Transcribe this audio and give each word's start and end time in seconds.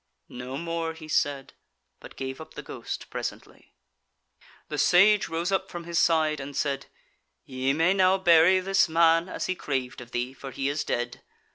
No 0.29 0.57
more 0.57 0.93
he 0.93 1.07
said, 1.07 1.53
but 1.99 2.15
gave 2.15 2.41
up 2.41 2.55
the 2.55 2.63
ghost 2.63 3.11
presently. 3.11 3.75
The 4.67 4.79
Sage 4.79 5.29
rose 5.29 5.51
up 5.51 5.69
from 5.69 5.83
his 5.83 5.99
side 5.99 6.39
and 6.39 6.55
said: 6.57 6.87
"Ye 7.45 7.71
may 7.73 7.93
now 7.93 8.17
bury 8.17 8.59
this 8.61 8.89
man 8.89 9.29
as 9.29 9.45
he 9.45 9.53
craved 9.53 10.01
of 10.01 10.09
thee, 10.09 10.33
for 10.33 10.49
he 10.49 10.69
is 10.69 10.83
dead. 10.83 11.21